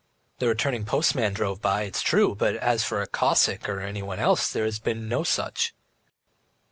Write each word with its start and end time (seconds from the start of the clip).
"The 0.39 0.47
returning 0.47 0.83
postman 0.83 1.31
drove 1.33 1.61
by, 1.61 1.83
it's 1.83 2.01
true, 2.01 2.33
but 2.33 2.55
as 2.55 2.83
for 2.83 3.03
a 3.03 3.07
Cossack 3.07 3.69
or 3.69 3.81
anyone 3.81 4.17
else, 4.17 4.51
there 4.51 4.65
has 4.65 4.79
been 4.79 5.07
no 5.07 5.23
such." 5.23 5.75